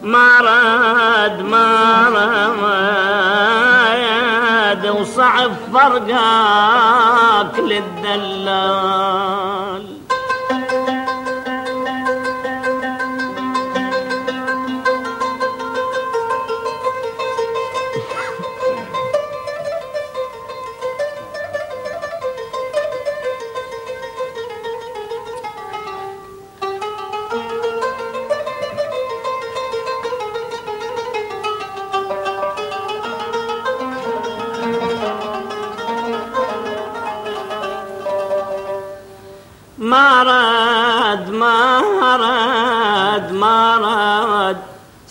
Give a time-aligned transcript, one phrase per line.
[0.01, 1.67] ما رد ما
[4.77, 9.07] رد وصعب فرقاك للدلال.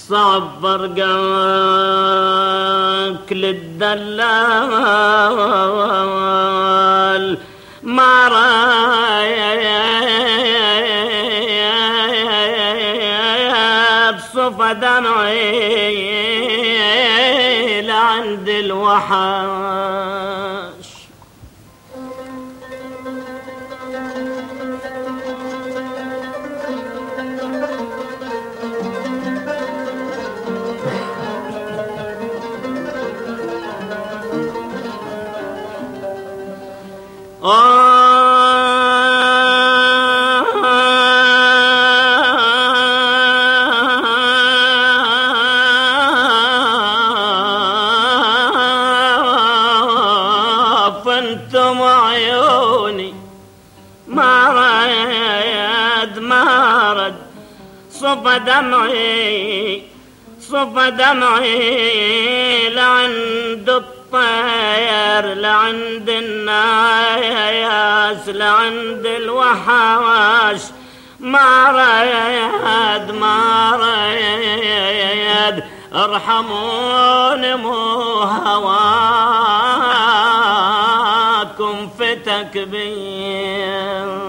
[0.09, 0.97] صعب فرقك
[3.33, 4.47] للدلال.
[7.83, 9.37] ما راد
[14.35, 16.07] صفى دمعي
[17.83, 19.17] لعند الوحش
[51.05, 53.15] فانتم عيوني
[54.09, 57.15] ما رد ما رد.
[57.91, 59.83] صفى دمعي
[60.41, 67.49] صفى دمعي لعند الطير لعند الناس
[68.29, 70.61] لعند الوحاش
[71.21, 75.65] ما ريد ما ريد
[75.95, 77.75] ارحموني مو
[78.23, 78.97] هواكم
[81.99, 84.26] فتك بي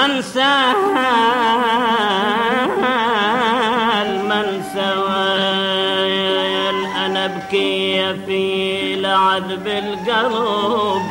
[0.00, 0.76] من سال
[4.28, 6.06] من سوال
[7.04, 11.02] أنا أبكي في لعذب القلب.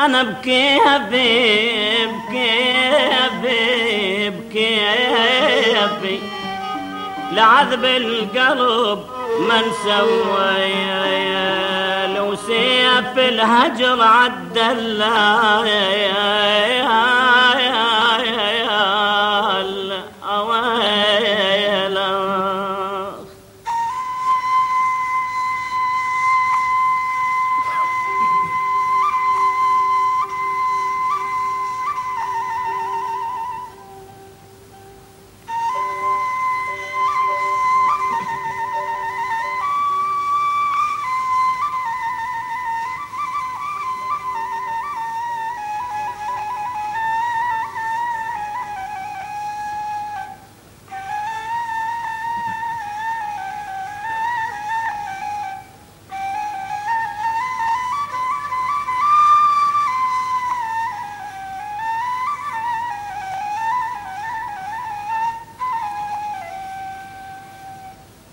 [0.00, 1.64] أنا أبكي أبي
[2.04, 2.50] أبكي
[3.26, 4.80] أبي أبكي
[5.84, 6.20] أبي.
[7.32, 9.00] لعذب القلب
[9.40, 11.71] من سوى
[12.32, 15.02] لو سيف الهجر عدل.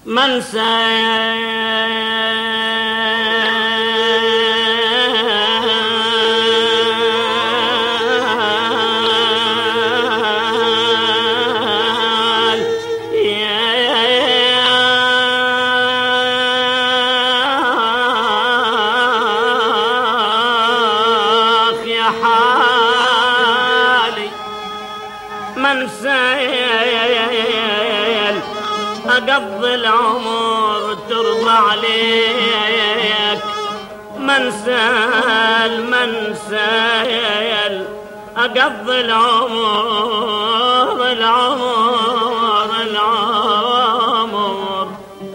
[0.10, 1.49] من سال
[31.70, 33.42] عليك.
[34.20, 36.10] من سأل من
[36.50, 37.76] سيل
[38.38, 44.88] أقضي العمر العمر العمر.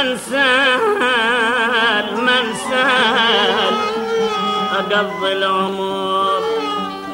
[0.00, 3.74] من سال من سال
[4.72, 6.40] أقضي العمر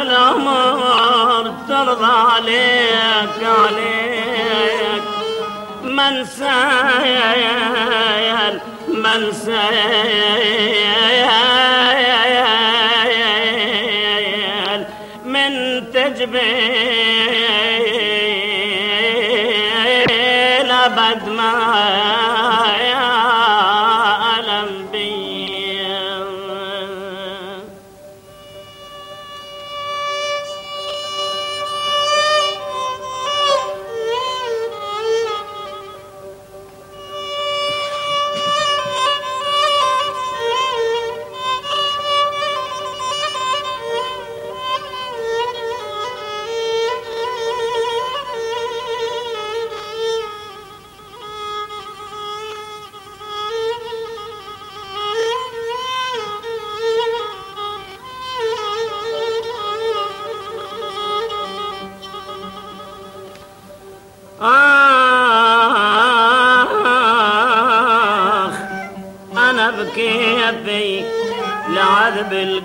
[0.02, 5.02] العمر ترضى عليك عليك.
[5.84, 7.52] من سال
[8.88, 10.42] من سال
[15.52, 16.42] من تجبيل
[20.70, 22.21] أبد ما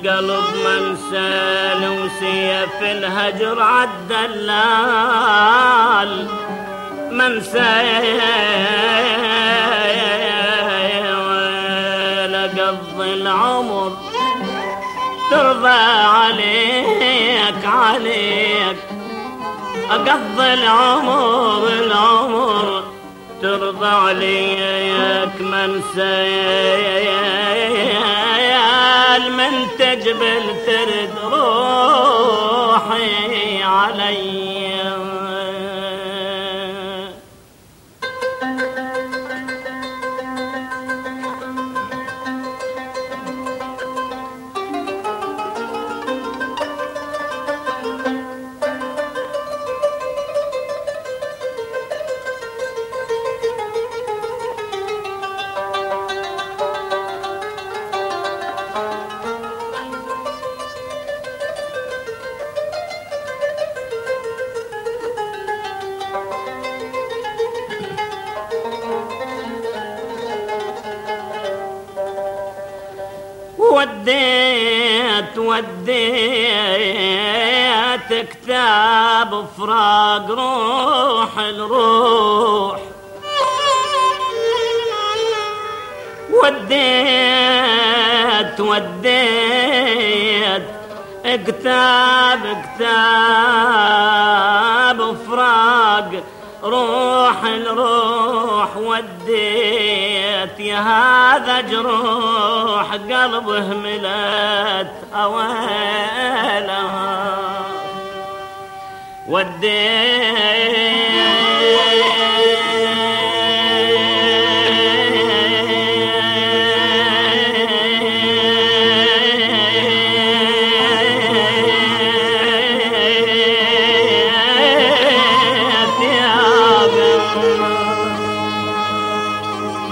[0.05, 4.91] القلب منسال وسيف الهجر عالدلال
[7.11, 8.21] منسال
[12.57, 13.91] قضي العمر
[15.31, 18.77] ترضى عليك عليك.
[19.91, 22.83] أقضي العمر العمر
[23.41, 25.41] ترضى عليك.
[25.41, 27.37] من سيال
[29.31, 29.67] من
[30.07, 32.83] تجبل ترد روحي
[33.63, 34.36] علي.
[75.57, 75.89] وديت
[78.29, 82.79] كتاب فراق روح الروح.
[86.43, 87.39] وديت
[88.59, 90.63] وديت
[91.25, 93.57] كتاب كتاب
[95.27, 96.23] فراق
[96.63, 106.27] روح الروح وديت يا هذا جروح قلبه ملت أويلها.
[109.27, 110.27] وديت.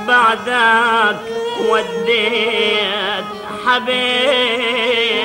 [0.06, 1.20] بعدك
[1.68, 3.37] وديت.
[3.68, 5.16] حبيب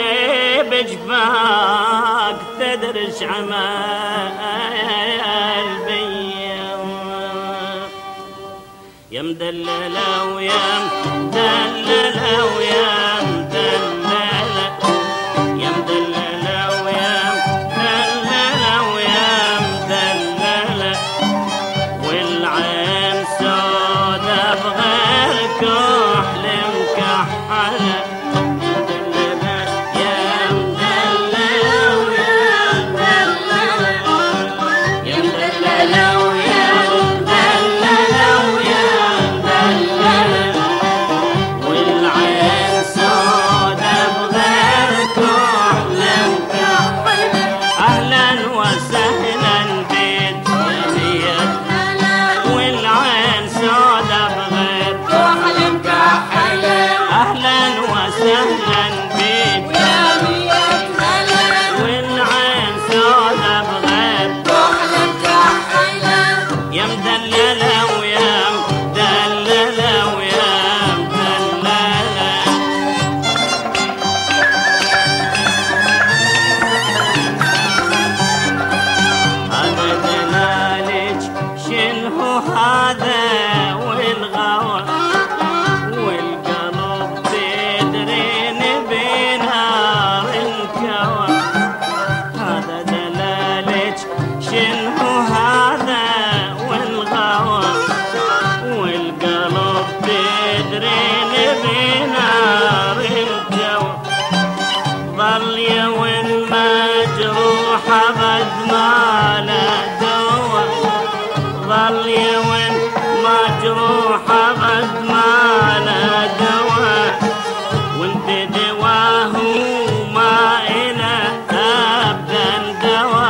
[0.73, 3.59] جفاك تدرس عمال
[5.85, 6.73] بيا.
[9.11, 13.02] يا مدللة ويا مدللة ويا
[48.91, 49.32] sahel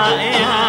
[0.03, 0.62] आया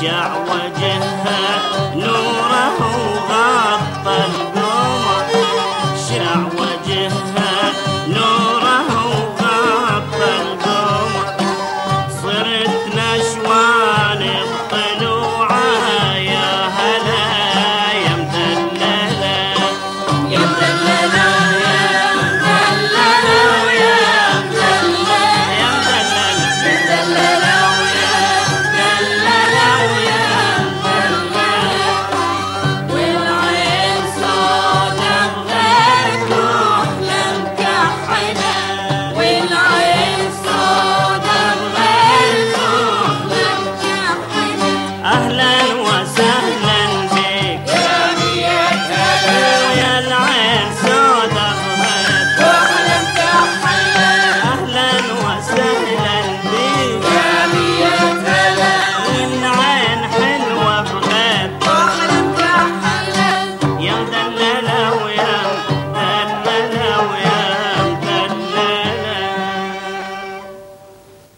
[0.00, 1.40] تخشع وجهها
[1.94, 2.19] نور